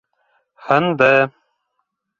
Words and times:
Һынды... 0.69 1.11